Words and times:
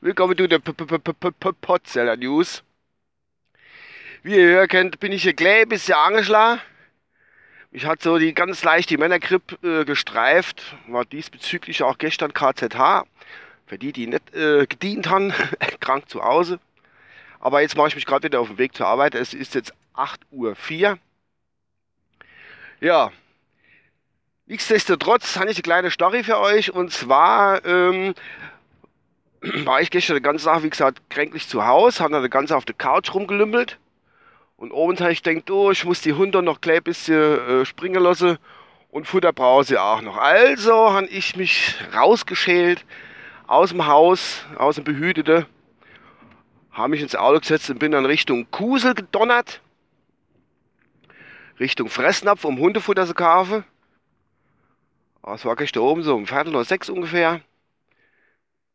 Willkommen 0.00 0.36
zu 0.36 0.46
der 0.46 0.58
Potzeller 0.58 2.16
News. 2.16 2.62
Wie 4.22 4.36
ihr 4.36 4.46
hören 4.46 4.68
könnt, 4.68 5.00
bin 5.00 5.12
ich 5.12 5.22
hier 5.22 5.34
gleich 5.34 5.62
ein 5.62 5.68
bisschen 5.68 5.94
angeschlagen. 5.94 6.60
Mich 7.70 7.84
hat 7.84 8.02
so 8.02 8.18
die 8.18 8.32
ganz 8.32 8.64
leicht 8.64 8.88
die 8.88 8.96
Männergrippe 8.96 9.80
äh, 9.80 9.84
gestreift. 9.84 10.76
War 10.86 11.04
diesbezüglich 11.04 11.82
auch 11.82 11.98
gestern 11.98 12.32
KZH. 12.32 13.04
Für 13.66 13.78
die, 13.78 13.92
die 13.92 14.06
nicht 14.06 14.34
äh, 14.34 14.66
gedient 14.66 15.10
haben, 15.10 15.34
krank 15.80 16.08
zu 16.08 16.22
Hause. 16.22 16.60
Aber 17.40 17.60
jetzt 17.60 17.76
mache 17.76 17.88
ich 17.88 17.94
mich 17.94 18.06
gerade 18.06 18.24
wieder 18.24 18.40
auf 18.40 18.48
den 18.48 18.58
Weg 18.58 18.74
zur 18.74 18.86
Arbeit. 18.86 19.14
Es 19.14 19.34
ist 19.34 19.54
jetzt 19.54 19.74
8.04 19.94 20.92
Uhr. 20.92 20.98
Ja, 22.80 23.12
nichtsdestotrotz 24.46 25.36
habe 25.36 25.50
ich 25.50 25.56
eine 25.56 25.62
kleine 25.62 25.90
Story 25.90 26.24
für 26.24 26.38
euch. 26.38 26.72
Und 26.72 26.92
zwar 26.92 27.64
ähm, 27.64 28.14
war 29.64 29.80
ich 29.80 29.90
gestern 29.90 30.16
den 30.16 30.22
ganzen 30.22 30.46
Tag, 30.46 30.62
wie 30.62 30.70
gesagt, 30.70 31.02
kränklich 31.10 31.48
zu 31.48 31.66
Hause, 31.66 32.02
habe 32.02 32.12
dann 32.12 32.22
den 32.22 32.30
ganzen 32.30 32.54
auf 32.54 32.64
der 32.64 32.74
Couch 32.74 33.14
rumgelümmelt. 33.14 33.78
Und 34.56 34.72
oben 34.72 34.98
habe 35.00 35.12
ich 35.12 35.22
gedacht, 35.22 35.50
oh, 35.50 35.70
ich 35.70 35.84
muss 35.84 36.00
die 36.00 36.12
Hunde 36.12 36.42
noch 36.42 36.60
gleich 36.60 36.78
ein 36.78 36.84
bisschen 36.84 37.62
äh, 37.62 37.64
springen 37.64 38.02
lassen. 38.02 38.38
Und 38.90 39.06
Futter 39.06 39.32
brauche 39.32 39.64
sie 39.64 39.76
auch 39.76 40.00
noch. 40.02 40.16
Also 40.16 40.92
habe 40.92 41.06
ich 41.06 41.34
mich 41.34 41.74
rausgeschält 41.94 42.84
aus 43.46 43.70
dem 43.70 43.86
Haus, 43.86 44.46
aus 44.56 44.76
dem 44.76 44.84
Behütete, 44.84 45.46
habe 46.70 46.90
mich 46.90 47.02
ins 47.02 47.16
Auto 47.16 47.40
gesetzt 47.40 47.70
und 47.70 47.78
bin 47.78 47.92
dann 47.92 48.06
Richtung 48.06 48.50
Kusel 48.50 48.94
gedonnert. 48.94 49.60
Richtung 51.60 51.88
Fressnapf, 51.88 52.44
um 52.44 52.58
Hundefutter 52.58 53.06
zu 53.06 53.14
kaufen. 53.14 53.64
Das 55.26 55.44
war 55.46 55.56
gestern 55.56 55.82
oben 55.82 56.02
so 56.02 56.14
um 56.14 56.26
Viertel 56.26 56.54
oder 56.54 56.64
sechs 56.64 56.90
ungefähr. 56.90 57.40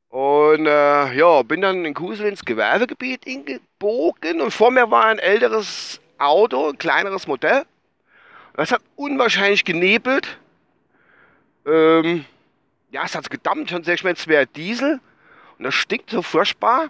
Und 0.09 0.65
äh, 0.65 1.13
ja, 1.13 1.43
bin 1.43 1.61
dann 1.61 1.85
in 1.85 1.93
Kusel 1.93 2.27
ins 2.27 2.43
Gewerbegebiet 2.43 3.25
gebogen 3.45 4.41
und 4.41 4.51
vor 4.51 4.71
mir 4.71 4.89
war 4.89 5.05
ein 5.05 5.19
älteres 5.19 6.01
Auto, 6.17 6.69
ein 6.69 6.79
kleineres 6.79 7.27
Modell. 7.27 7.65
Das 8.55 8.71
hat 8.71 8.81
unwahrscheinlich 8.95 9.63
genebelt. 9.63 10.39
Ähm, 11.67 12.25
ja, 12.91 13.03
es 13.05 13.13
hat 13.13 13.29
gedammt 13.29 13.71
mir, 14.03 14.13
es 14.13 14.27
wäre 14.27 14.47
Diesel 14.47 14.99
und 15.59 15.65
das 15.65 15.75
stinkt 15.75 16.09
so 16.09 16.23
furchtbar. 16.23 16.89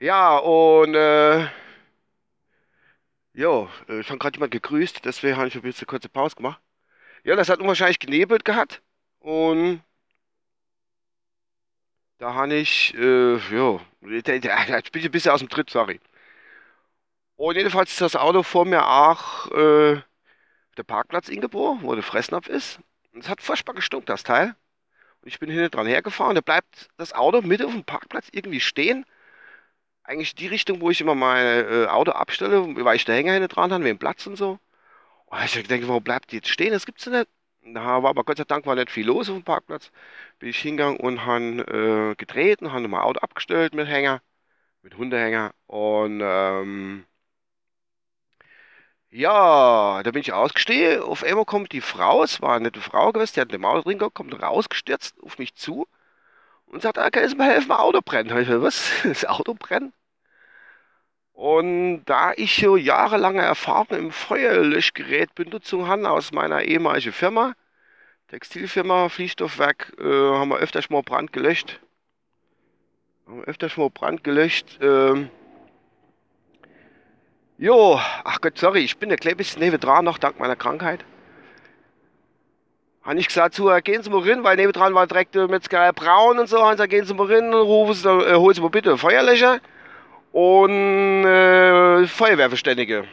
Ja, 0.00 0.38
und 0.38 0.94
äh, 0.94 1.40
ja, 3.34 3.68
ich 3.88 4.08
habe 4.08 4.18
gerade 4.18 4.36
jemand 4.36 4.52
gegrüßt, 4.52 5.04
deswegen 5.04 5.36
habe 5.36 5.48
ich 5.48 5.54
ein 5.54 5.62
bisschen 5.62 5.86
kurze 5.86 6.08
Pause 6.08 6.36
gemacht. 6.36 6.60
Ja, 7.24 7.36
das 7.36 7.48
hat 7.48 7.60
unwahrscheinlich 7.60 7.98
genebelt 7.98 8.44
gehabt 8.44 8.82
und 9.20 9.82
da 12.18 12.34
habe 12.34 12.54
ich, 12.54 12.94
äh, 12.94 13.36
ja, 13.36 13.80
ich 14.02 14.92
bin 14.92 15.02
ein 15.04 15.10
bisschen 15.10 15.32
aus 15.32 15.40
dem 15.40 15.48
Tritt, 15.48 15.70
sorry. 15.70 16.00
Und 17.36 17.56
jedenfalls 17.56 17.90
ist 17.92 18.00
das 18.00 18.16
Auto 18.16 18.42
vor 18.42 18.64
mir 18.64 18.86
auch 18.86 19.50
äh, 19.52 20.00
der 20.76 20.82
Parkplatz 20.84 21.28
Ingeborg, 21.28 21.82
wo 21.82 21.94
der 21.94 22.02
Fressnapf 22.04 22.48
ist. 22.48 22.80
Und 23.12 23.24
es 23.24 23.28
hat 23.28 23.42
furchtbar 23.42 23.74
gestunken, 23.74 24.06
das 24.06 24.22
Teil. 24.24 24.56
Und 25.22 25.28
ich 25.28 25.38
bin 25.40 25.50
hinten 25.50 25.70
dran 25.70 25.86
hergefahren. 25.86 26.34
Da 26.36 26.40
bleibt 26.42 26.88
das 26.98 27.12
Auto 27.12 27.42
mitten 27.42 27.66
auf 27.66 27.72
dem 27.72 27.84
Parkplatz 27.84 28.28
irgendwie 28.32 28.60
stehen. 28.60 29.06
Eigentlich 30.04 30.34
die 30.34 30.48
Richtung, 30.48 30.80
wo 30.80 30.90
ich 30.90 31.00
immer 31.00 31.14
mein 31.14 31.46
äh, 31.46 31.86
Auto 31.88 32.12
abstelle, 32.12 32.64
weil 32.84 32.96
ich 32.96 33.04
der 33.06 33.16
Hänger 33.16 33.32
hinten 33.34 33.48
dran 33.48 33.72
habe, 33.72 33.84
wegen 33.84 33.98
Platz 33.98 34.26
und 34.26 34.36
so. 34.36 34.58
Und 35.34 35.56
ich 35.56 35.66
denke, 35.68 35.88
warum 35.88 36.02
bleibt 36.04 36.30
die 36.32 36.36
jetzt 36.36 36.48
stehen? 36.48 36.72
Das 36.72 36.86
gibt's 36.86 37.04
ja 37.06 37.12
nicht. 37.12 37.28
Da 37.62 38.02
war 38.02 38.10
aber 38.10 38.24
Gott 38.24 38.36
sei 38.38 38.44
Dank 38.44 38.66
war 38.66 38.74
nicht 38.76 38.90
viel 38.90 39.06
los 39.06 39.28
auf 39.28 39.36
dem 39.36 39.44
Parkplatz. 39.44 39.90
Bin 40.38 40.48
ich 40.50 40.58
hingegangen 40.58 41.00
und 41.00 41.24
habe 41.26 42.12
äh, 42.12 42.14
gedreht 42.16 42.62
und 42.62 42.72
habe 42.72 42.86
mein 42.88 43.00
Auto 43.00 43.20
abgestellt 43.20 43.74
mit 43.74 43.88
Hänger, 43.88 44.22
mit 44.82 44.96
Hundehänger. 44.98 45.52
Und 45.66 46.20
ähm, 46.22 47.06
ja, 49.10 50.02
da 50.02 50.10
bin 50.10 50.20
ich 50.20 50.32
ausgestiegen. 50.32 51.02
Auf 51.02 51.22
einmal 51.24 51.44
kommt 51.44 51.72
die 51.72 51.80
Frau, 51.80 52.22
es 52.24 52.42
war 52.42 52.54
eine 52.56 52.64
nette 52.64 52.80
Frau 52.80 53.12
gewesen, 53.12 53.34
die 53.36 53.40
hat 53.40 53.52
den 53.52 53.64
Auto 53.64 53.82
drin 53.82 53.98
gehabt, 53.98 54.14
kommt 54.14 54.40
rausgestürzt 54.42 55.14
auf 55.22 55.38
mich 55.38 55.54
zu 55.54 55.86
und 56.66 56.82
sagt, 56.82 56.98
ah, 56.98 57.10
kannst 57.10 57.34
du 57.34 57.38
mir 57.38 57.46
helfen, 57.46 57.68
mein 57.68 57.78
Auto 57.78 58.00
brennt? 58.04 58.30
ich 58.32 58.36
gesagt, 58.48 58.62
was? 58.62 58.90
Das 59.04 59.26
Auto 59.26 59.54
brennt? 59.54 59.94
Und 61.34 62.04
da 62.04 62.32
ich 62.36 62.56
so 62.56 62.76
jahrelange 62.76 63.42
Erfahrung 63.42 63.98
im 63.98 64.12
Feuerlöschgerätbenutzung 64.12 65.88
habe 65.88 66.08
aus 66.08 66.32
meiner 66.32 66.62
ehemaligen 66.62 67.12
Firma, 67.12 67.54
Textilfirma, 68.28 69.08
Fließstoffwerk, 69.08 69.92
äh, 69.98 70.04
haben 70.04 70.48
wir 70.48 70.58
öfter 70.58 70.80
schon 70.80 70.94
mal 70.94 71.02
Brand 71.02 71.32
gelöscht. 71.32 71.80
Haben 73.26 73.38
wir 73.38 73.48
öfter 73.48 73.68
schon 73.68 73.84
mal 73.84 73.90
Brand 73.90 74.22
gelöscht. 74.22 74.78
Ähm, 74.80 75.28
Jo, 77.56 78.00
ach 78.24 78.40
Gott, 78.40 78.58
sorry, 78.58 78.80
ich 78.80 78.98
bin 78.98 79.12
ein 79.12 79.16
klein 79.16 79.36
bisschen 79.36 79.60
nebendran 79.60 80.04
noch, 80.04 80.18
dank 80.18 80.40
meiner 80.40 80.56
Krankheit. 80.56 81.04
Habe 83.02 83.18
ich 83.18 83.28
gesagt, 83.28 83.54
zu, 83.54 83.70
gehen 83.84 84.02
Sie 84.02 84.10
mal 84.10 84.28
rein, 84.28 84.42
weil 84.42 84.56
nebendran 84.56 84.94
war 84.94 85.06
direkt 85.06 85.36
äh, 85.36 85.46
Metzgerei 85.46 85.92
Braun 85.92 86.38
und 86.38 86.48
so. 86.48 86.60
Haben 86.60 86.72
gesagt, 86.72 86.90
gehen 86.90 87.04
Sie 87.04 87.14
mal 87.14 87.26
rein, 87.26 87.52
rufen 87.52 87.94
Sie, 87.94 88.08
äh, 88.08 88.34
holen 88.34 88.54
Sie 88.54 88.60
mal 88.60 88.70
bitte 88.70 88.96
Feuerlöscher 88.98 89.60
und 90.34 91.24
äh, 91.24 92.08
Feuerwehrverständige. 92.08 93.04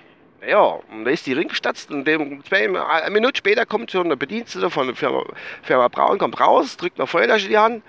Ja, 0.47 0.79
und 0.91 1.05
da 1.05 1.11
ist 1.11 1.27
die 1.27 1.33
Ring 1.33 1.49
gestatzt 1.49 1.91
und 1.91 2.05
dem, 2.05 2.43
zwei, 2.43 2.67
eine 2.67 3.11
Minute 3.11 3.37
später 3.37 3.63
kommt 3.67 3.91
schon 3.91 4.09
der 4.09 4.15
Bedienstete 4.15 4.71
von 4.71 4.87
der 4.87 4.95
Firma, 4.95 5.23
Firma 5.61 5.87
Braun, 5.87 6.17
kommt 6.17 6.39
raus, 6.39 6.77
drückt 6.77 6.97
mir 6.97 7.05
Feuerlöscher 7.05 7.45
in 7.45 7.51
die 7.51 7.57
Hand 7.59 7.83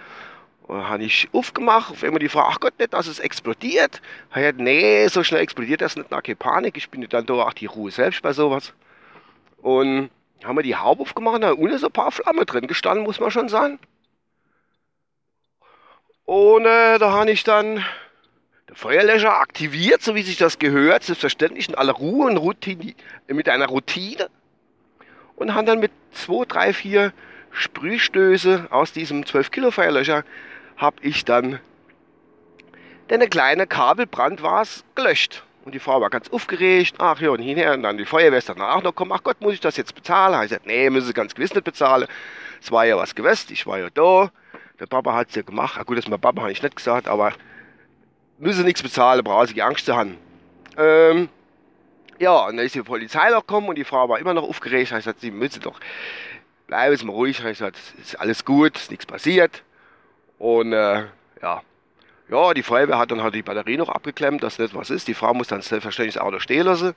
und 0.64 0.86
habe 0.86 1.04
ich 1.04 1.30
aufgemacht, 1.32 1.92
auf 1.92 2.04
einmal 2.04 2.18
die 2.18 2.28
Frage, 2.28 2.48
ach 2.50 2.60
Gott, 2.60 2.78
nicht, 2.78 2.92
dass 2.92 3.06
es 3.06 3.20
explodiert. 3.20 4.02
Ich 4.28 4.34
gesagt, 4.34 4.60
nee, 4.60 5.08
so 5.08 5.24
schnell 5.24 5.40
explodiert 5.40 5.80
das 5.80 5.96
nicht, 5.96 6.08
na, 6.10 6.20
keine 6.20 6.36
Panik, 6.36 6.76
ich 6.76 6.90
bin 6.90 7.08
dann 7.08 7.24
doch 7.24 7.46
auch 7.46 7.54
die 7.54 7.64
Ruhe 7.64 7.90
selbst 7.90 8.20
bei 8.20 8.34
sowas. 8.34 8.74
Und 9.62 10.10
haben 10.44 10.58
wir 10.58 10.62
die 10.62 10.76
Haube 10.76 11.00
aufgemacht, 11.00 11.42
da 11.42 11.52
unten 11.52 11.78
so 11.78 11.86
ein 11.86 11.92
paar 11.92 12.12
Flammen 12.12 12.44
drin 12.44 12.66
gestanden, 12.66 13.04
muss 13.04 13.18
man 13.18 13.30
schon 13.30 13.48
sagen. 13.48 13.78
Und 16.26 16.66
äh, 16.66 16.98
da 16.98 17.12
habe 17.12 17.30
ich 17.30 17.44
dann 17.44 17.82
den 18.68 18.76
Feuerlöscher 18.76 19.38
aktiviert, 19.38 20.02
so 20.02 20.14
wie 20.14 20.22
sich 20.22 20.36
das 20.36 20.58
gehört, 20.58 21.04
selbstverständlich 21.04 21.68
in 21.68 21.74
aller 21.74 21.92
Ruhe 21.92 22.28
und 22.28 22.36
Routine, 22.36 22.94
mit 23.28 23.48
einer 23.48 23.66
Routine. 23.66 24.28
Und 25.36 25.54
haben 25.54 25.66
dann 25.66 25.80
mit 25.80 25.92
zwei, 26.12 26.44
drei, 26.44 26.72
vier 26.72 27.12
Sprühstöße 27.50 28.68
aus 28.70 28.92
diesem 28.92 29.26
12 29.26 29.50
Kilo 29.50 29.70
Feuerlöscher 29.70 30.24
habe 30.76 30.96
ich 31.02 31.24
dann, 31.24 31.60
denn 33.10 33.20
eine 33.20 33.28
kleine 33.28 33.66
Kabelbrand 33.66 34.42
war 34.42 34.62
es, 34.62 34.84
gelöscht. 34.94 35.44
Und 35.64 35.74
die 35.74 35.78
Frau 35.78 36.00
war 36.00 36.10
ganz 36.10 36.28
aufgeregt. 36.28 36.96
Ach 36.98 37.20
ja, 37.20 37.30
und 37.30 37.40
hinher. 37.40 37.74
Und 37.74 37.84
dann 37.84 37.96
die 37.96 38.04
Feuerwehr 38.04 38.38
ist 38.38 38.48
danach 38.48 38.82
noch 38.82 38.90
gekommen. 38.90 39.12
Ach 39.14 39.22
Gott, 39.22 39.40
muss 39.40 39.54
ich 39.54 39.60
das 39.60 39.76
jetzt 39.76 39.94
bezahlen? 39.94 40.34
Ich 40.42 40.48
gesagt, 40.48 40.66
nee, 40.66 40.90
müssen 40.90 41.06
Sie 41.06 41.12
ganz 41.12 41.34
gewiss 41.34 41.54
nicht 41.54 41.64
bezahlen. 41.64 42.08
Es 42.60 42.72
war 42.72 42.84
ja 42.84 42.96
was 42.96 43.14
gewesen. 43.14 43.52
Ich 43.52 43.66
war 43.66 43.78
ja 43.78 43.88
da. 43.90 44.30
Der 44.80 44.86
Papa 44.86 45.14
hat 45.14 45.28
es 45.28 45.36
ja 45.36 45.42
gemacht. 45.42 45.76
Ach 45.78 45.86
gut, 45.86 45.98
das 45.98 46.06
ist 46.06 46.10
mein 46.10 46.20
Papa, 46.20 46.42
habe 46.42 46.50
ich 46.50 46.62
nicht 46.62 46.74
gesagt. 46.74 47.06
Aber 47.06 47.32
müssen 48.38 48.64
nichts 48.64 48.82
bezahlen, 48.82 49.22
brauchen 49.24 49.46
Sie 49.48 49.62
Angst 49.62 49.86
zu 49.86 49.96
haben. 49.96 50.16
Ähm, 50.76 51.28
ja, 52.18 52.46
und 52.46 52.56
dann 52.56 52.66
ist 52.66 52.74
die 52.74 52.82
Polizei 52.82 53.30
noch 53.30 53.40
gekommen 53.40 53.68
und 53.68 53.76
die 53.76 53.84
Frau 53.84 54.08
war 54.08 54.18
immer 54.18 54.34
noch 54.34 54.48
aufgeregt. 54.48 54.90
Ich 54.90 54.96
gesagt, 54.96 55.20
Sie 55.20 55.30
müssen 55.30 55.60
doch, 55.62 55.80
bleiben 56.66 56.96
Sie 56.96 57.04
mal 57.04 57.12
ruhig. 57.12 57.38
Ich 57.38 57.44
gesagt, 57.44 57.78
ist 58.00 58.18
alles 58.20 58.44
gut, 58.44 58.76
ist 58.76 58.90
nichts 58.90 59.06
passiert. 59.06 59.62
Und 60.38 60.72
äh, 60.72 61.04
ja, 61.42 61.62
ja, 62.28 62.54
die 62.54 62.62
Feuerwehr 62.62 62.98
hat 62.98 63.10
dann 63.10 63.22
halt 63.22 63.34
die 63.34 63.42
Batterie 63.42 63.76
noch 63.76 63.88
abgeklemmt, 63.88 64.42
dass 64.42 64.58
nicht 64.58 64.74
was 64.74 64.90
ist. 64.90 65.08
Die 65.08 65.14
Frau 65.14 65.34
muss 65.34 65.48
dann 65.48 65.60
selbstverständlich 65.60 66.14
das 66.14 66.22
Auto 66.22 66.38
stehen 66.38 66.64
lassen. 66.64 66.94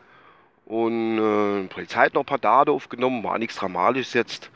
Und 0.65 1.17
äh, 1.19 1.61
die 1.63 1.67
Polizei 1.67 2.05
hat 2.05 2.13
noch 2.13 2.21
ein 2.21 2.25
paar 2.25 2.39
Daten 2.39 2.71
aufgenommen, 2.71 3.23
war 3.23 3.37
nichts 3.37 3.57
Dramatisches 3.57 4.13
jetzt. 4.13 4.49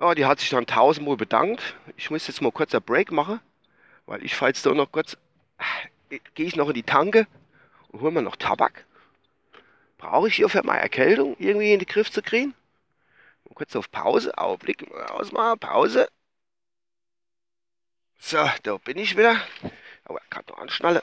Ja, 0.00 0.14
die 0.14 0.26
hat 0.26 0.38
sich 0.38 0.50
dann 0.50 0.66
tausendmal 0.66 1.16
bedankt. 1.16 1.74
Ich 1.96 2.10
muss 2.10 2.26
jetzt 2.28 2.42
mal 2.42 2.52
kurz 2.52 2.74
einen 2.74 2.84
Break 2.84 3.10
machen, 3.10 3.40
weil 4.06 4.24
ich 4.24 4.36
fahre 4.36 4.50
jetzt 4.50 4.64
doch 4.66 4.74
noch 4.74 4.92
kurz, 4.92 5.16
gehe 6.34 6.46
ich 6.46 6.56
noch 6.56 6.68
in 6.68 6.74
die 6.74 6.82
Tanke 6.82 7.26
und 7.88 8.00
hole 8.00 8.12
mir 8.12 8.22
noch 8.22 8.36
Tabak. 8.36 8.86
Brauche 9.98 10.28
ich 10.28 10.36
hier 10.36 10.48
für 10.48 10.62
meine 10.62 10.80
Erkältung 10.80 11.36
irgendwie 11.38 11.72
in 11.72 11.80
den 11.80 11.86
Griff 11.86 12.10
zu 12.10 12.22
kriegen? 12.22 12.54
Mal 13.44 13.54
kurz 13.54 13.74
auf 13.74 13.90
Pause, 13.90 14.36
Augenblick, 14.38 14.90
ausmachen, 15.10 15.58
Pause. 15.58 16.08
So, 18.18 18.48
da 18.62 18.76
bin 18.78 18.98
ich 18.98 19.16
wieder. 19.16 19.40
Aber 20.04 20.20
ich 20.22 20.30
kann 20.30 20.44
doch 20.46 20.58
anschnallen. 20.58 21.02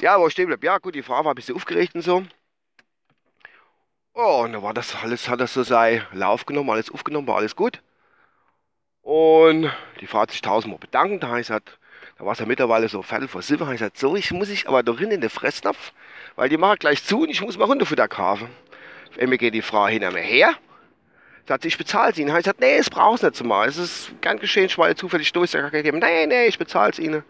Ja, 0.00 0.18
wo 0.18 0.26
ich 0.26 0.32
stehen 0.32 0.46
bleibe. 0.46 0.66
Ja, 0.66 0.78
gut, 0.78 0.94
die 0.94 1.02
Frau 1.02 1.24
war 1.24 1.32
ein 1.32 1.34
bisschen 1.34 1.54
aufgeregt 1.54 1.94
und 1.94 2.02
so. 2.02 2.24
Oh, 4.14 4.42
und 4.44 4.52
da 4.52 4.62
war 4.62 4.74
das 4.74 4.94
alles, 4.94 5.28
hat 5.28 5.40
das 5.40 5.54
so 5.54 5.62
sein 5.62 6.06
Lauf 6.12 6.46
genommen, 6.46 6.70
alles 6.70 6.90
aufgenommen, 6.90 7.26
war 7.26 7.36
alles 7.36 7.56
gut. 7.56 7.82
Und 9.02 9.70
die 10.00 10.06
Frau 10.06 10.20
hat 10.20 10.30
sich 10.30 10.40
tausendmal 10.40 10.78
bedankt. 10.78 11.22
Da, 11.22 11.36
ich 11.36 11.46
gesagt, 11.48 11.78
da 12.18 12.24
war 12.24 12.32
es 12.32 12.38
ja 12.38 12.46
mittlerweile 12.46 12.88
so 12.88 13.02
Viertel 13.02 13.28
vor 13.28 13.42
sieben. 13.42 13.60
Da 13.60 13.72
ich 13.72 13.78
gesagt, 13.78 13.98
so, 13.98 14.14
ich 14.16 14.30
muss 14.30 14.48
ich 14.48 14.68
aber 14.68 14.82
doch 14.82 14.98
hin 14.98 15.10
in 15.10 15.20
den 15.20 15.30
Fressnapf, 15.30 15.92
weil 16.36 16.48
die 16.48 16.56
machen 16.56 16.78
gleich 16.78 17.04
zu 17.04 17.22
und 17.22 17.30
ich 17.30 17.40
muss 17.40 17.58
mal 17.58 17.66
Hundefutter 17.66 18.08
kaufen. 18.08 18.48
Auf 19.10 19.18
einmal 19.18 19.38
geht 19.38 19.54
die 19.54 19.62
Frau 19.62 19.86
hinter 19.86 20.10
mir 20.12 20.20
her. 20.20 20.54
Sagt, 21.46 21.64
ich 21.64 21.76
bezahle 21.76 22.14
sie 22.14 22.22
Ihnen. 22.22 22.30
Ich 22.30 22.36
gesagt, 22.36 22.60
nee, 22.60 22.76
es 22.76 22.88
braucht 22.88 23.16
es 23.16 23.22
nicht 23.22 23.36
zu 23.36 23.44
machen. 23.44 23.68
Es 23.68 23.76
ist 23.76 24.12
gern 24.20 24.38
geschehen, 24.38 24.66
ich 24.66 24.78
war 24.78 24.94
zufällig 24.96 25.32
durch. 25.32 25.52
Ich 25.52 25.60
habe 25.60 25.82
nee, 25.82 26.26
nee, 26.26 26.46
ich 26.46 26.58
bezahle 26.58 26.92
es 26.92 26.98
Ihnen. 26.98 27.22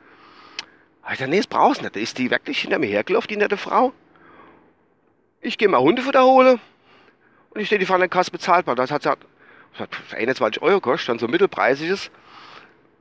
Ich 1.05 1.13
gesagt, 1.13 1.31
nee, 1.31 1.39
es 1.39 1.47
braucht 1.47 1.77
es 1.77 1.83
nicht. 1.83 1.97
Da 1.97 2.01
ist 2.01 2.19
die 2.19 2.31
wirklich 2.31 2.61
hinter 2.61 2.79
mir 2.79 2.87
hergelaufen, 2.87 3.29
die 3.29 3.37
nette 3.37 3.57
Frau. 3.57 3.93
Ich 5.41 5.59
gehe 5.59 5.69
mal 5.69 5.81
Hundefutter 5.81 6.25
holen. 6.25 6.61
Und 7.51 7.61
ich 7.61 7.67
stehe 7.67 7.79
die 7.79 7.87
der 7.87 8.09
Kasse 8.09 8.31
bezahlbar. 8.31 8.77
Das 8.77 8.91
hat 8.91 9.03
sie 9.03 9.11
hat 9.79 9.91
21 10.13 10.63
Euro 10.63 10.81
gekostet, 10.81 11.09
dann 11.09 11.19
so 11.19 11.29
mittelpreisiges. 11.29 12.11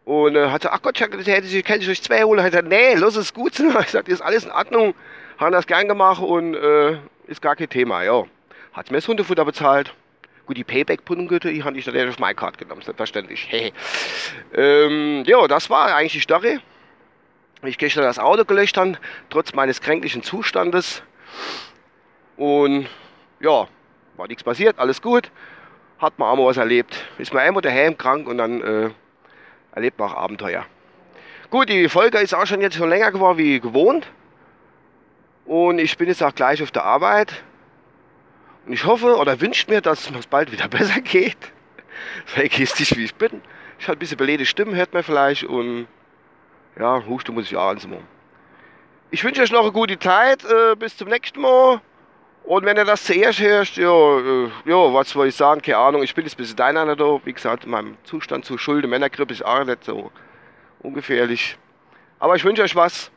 Und 0.06 0.36
äh, 0.36 0.50
hat 0.50 0.62
gesagt, 0.62 0.76
ach 0.76 0.82
Gott, 0.82 1.00
ich 1.00 1.28
hätte 1.28 1.48
ich, 1.48 1.64
kann 1.64 1.80
ich 1.80 1.90
euch 1.90 2.02
zwei 2.02 2.24
holen. 2.24 2.42
Hat 2.42 2.52
gesagt, 2.52 2.68
nee, 2.68 2.96
los 2.96 3.16
ist 3.16 3.34
gut. 3.34 3.54
Ich 3.82 3.90
sagte, 3.90 4.12
ist 4.12 4.22
alles 4.22 4.46
in 4.46 4.52
Ordnung. 4.52 4.94
Haben 5.38 5.54
das 5.54 5.66
gern 5.66 5.88
gemacht 5.88 6.22
und 6.22 6.56
äh, 6.56 6.98
ist 7.28 7.42
gar 7.42 7.56
kein 7.56 7.70
Thema, 7.70 8.04
ja. 8.04 8.26
Hat 8.74 8.92
mir 8.92 8.98
das 8.98 9.08
Hundefutter 9.08 9.46
bezahlt. 9.46 9.94
Gut, 10.46 10.58
die 10.58 10.66
Payback-Puddinggürtel, 10.66 11.54
die 11.54 11.64
habe 11.64 11.78
ich 11.78 11.86
natürlich 11.86 12.10
auf 12.10 12.20
meine 12.20 12.36
Karte 12.36 12.58
genommen, 12.58 12.82
selbstverständlich. 12.82 13.50
ähm, 14.54 15.24
ja, 15.26 15.48
das 15.48 15.70
war 15.70 15.96
eigentlich 15.96 16.14
die 16.14 16.20
Story. 16.20 16.60
Ich 17.64 17.78
gestern 17.78 18.04
das 18.04 18.20
Auto 18.20 18.44
gelöscht 18.44 18.76
habe, 18.76 18.98
trotz 19.30 19.54
meines 19.54 19.80
kränklichen 19.80 20.22
Zustandes. 20.22 21.02
Und 22.36 22.90
ja, 23.40 23.68
war 24.18 24.28
nichts 24.28 24.44
passiert, 24.44 24.78
alles 24.80 25.02
gut. 25.02 25.32
Hat 25.98 26.20
man 26.20 26.32
einmal 26.32 26.48
was 26.48 26.58
erlebt. 26.58 27.06
Ist 27.18 27.34
man 27.34 27.44
einmal 27.44 27.62
daheim 27.62 27.98
krank 27.98 28.28
und 28.28 28.38
dann 28.38 28.62
äh, 28.62 28.90
erlebt 29.74 30.00
man 30.00 30.10
auch 30.10 30.16
Abenteuer. 30.16 30.66
Gut, 31.50 31.70
die 31.70 31.90
Folge 31.90 32.20
ist 32.20 32.34
auch 32.34 32.46
schon 32.46 32.62
jetzt 32.62 32.76
schon 32.76 32.90
länger 32.90 33.12
geworden 33.12 33.38
wie 33.38 33.60
gewohnt. 33.60 34.08
Und 35.46 35.80
ich 35.80 35.98
bin 35.98 36.08
jetzt 36.08 36.24
auch 36.24 36.34
gleich 36.34 36.64
auf 36.64 36.72
der 36.72 36.84
Arbeit. 36.84 37.44
Und 38.66 38.74
ich 38.74 38.86
hoffe 38.86 39.18
oder 39.18 39.40
wünsche 39.42 39.70
mir, 39.70 39.82
dass 39.82 40.10
es 40.10 40.28
bald 40.28 40.52
wieder 40.52 40.68
besser 40.70 41.02
geht. 41.02 41.38
Sei 42.28 42.46
egoistisch 42.46 42.96
wie 42.96 43.06
ich 43.06 43.16
bin. 43.16 43.42
Ich 43.80 43.88
habe 43.88 43.98
ein 43.98 44.00
bisschen 44.00 44.18
beledete 44.18 44.46
Stimmen, 44.46 44.76
hört 44.76 44.94
man 44.94 45.04
vielleicht. 45.04 45.44
Und 45.44 45.88
ja, 46.80 47.06
Husten 47.06 47.34
muss 47.34 47.46
ich 47.46 47.58
auch 47.58 47.70
anzumachen. 47.70 48.08
Ich 49.12 49.24
wünsche 49.24 49.42
euch 49.42 49.52
noch 49.52 49.64
eine 49.64 49.72
gute 49.72 50.00
Zeit. 50.00 50.44
Äh, 50.46 50.76
bis 50.76 50.98
zum 50.98 51.10
nächsten 51.10 51.42
Mal. 51.42 51.82
Und 52.44 52.66
wenn 52.66 52.76
ihr 52.76 52.86
das 52.86 53.06
zuerst 53.06 53.40
hörst, 53.40 53.78
ja, 53.78 54.20
äh, 54.20 54.50
ja, 54.66 54.94
was 54.94 55.10
soll 55.10 55.28
ich 55.28 55.36
sagen, 55.36 55.62
keine 55.62 55.78
Ahnung, 55.78 56.04
ich 56.04 56.14
bin 56.14 56.26
jetzt 56.26 56.34
ein 56.34 56.38
bisschen 56.38 56.58
deiner 56.58 56.96
da. 56.96 57.20
Wie 57.24 57.34
gesagt, 57.34 57.66
meinem 57.66 57.98
Zustand 58.04 58.44
zu 58.44 58.58
Schulden, 58.58 58.90
Männergrippe 58.90 59.34
ist 59.34 59.46
auch 59.46 59.64
nicht 59.64 59.86
so 59.86 60.12
ungefährlich. 60.80 61.58
Aber 62.20 62.36
ich 62.36 62.44
wünsche 62.44 62.64
euch 62.64 62.76
was. 62.76 63.12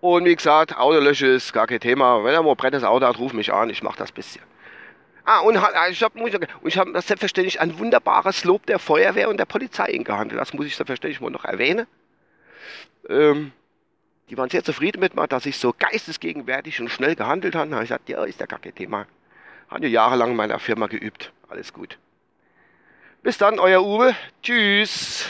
Und 0.00 0.24
wie 0.24 0.36
gesagt, 0.36 0.76
Autolösche 0.76 1.26
ist 1.26 1.52
gar 1.52 1.66
kein 1.66 1.80
Thema. 1.80 2.24
Wenn 2.24 2.32
er 2.32 2.42
mal 2.42 2.50
ein 2.50 2.56
brennendes 2.56 2.84
Auto 2.84 3.06
hat, 3.06 3.18
ruf 3.18 3.32
mich 3.32 3.52
an, 3.52 3.68
ich 3.68 3.82
mache 3.82 3.98
das 3.98 4.10
bisschen. 4.12 4.42
Ah, 5.24 5.40
und 5.40 5.56
ich 5.90 6.02
habe 6.02 6.20
hab 6.20 6.92
das 6.94 7.06
selbstverständlich 7.08 7.60
ein 7.60 7.78
wunderbares 7.78 8.44
Lob 8.44 8.64
der 8.66 8.78
Feuerwehr 8.78 9.28
und 9.28 9.38
der 9.38 9.44
Polizei 9.44 9.90
gehandelt. 9.98 10.40
Das 10.40 10.54
muss 10.54 10.66
ich 10.66 10.76
selbstverständlich 10.76 11.20
mal 11.20 11.30
noch 11.30 11.44
erwähnen. 11.44 11.86
Ähm, 13.08 13.52
die 14.28 14.36
waren 14.36 14.50
sehr 14.50 14.64
zufrieden 14.64 15.00
mit 15.00 15.14
mir, 15.14 15.28
dass 15.28 15.46
ich 15.46 15.58
so 15.58 15.74
geistesgegenwärtig 15.78 16.80
und 16.80 16.88
schnell 16.88 17.14
gehandelt 17.14 17.54
habe. 17.54 17.70
Da 17.70 17.76
habe 17.76 17.84
ich 17.84 17.90
gesagt, 17.90 18.08
ja, 18.08 18.24
ist 18.24 18.40
ja 18.40 18.46
gar 18.46 18.58
kein 18.58 18.74
Thema. 18.74 19.06
Habe 19.68 19.84
ja 19.86 19.88
jahrelang 19.88 20.30
in 20.30 20.36
meiner 20.36 20.58
Firma 20.58 20.86
geübt. 20.86 21.32
Alles 21.48 21.72
gut. 21.72 21.98
Bis 23.22 23.38
dann, 23.38 23.58
euer 23.58 23.82
Uwe. 23.82 24.14
Tschüss. 24.42 25.28